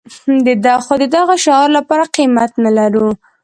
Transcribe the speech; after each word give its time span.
خو 0.85 0.93
د 1.01 1.03
دغه 1.15 1.35
شعار 1.43 1.69
لپاره 1.77 2.11
قيمت 2.15 2.51
نه 2.63 2.71
لرو. 2.77 3.09